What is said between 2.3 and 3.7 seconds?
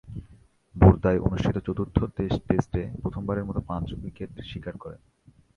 টেস্টে প্রথমবারের মতো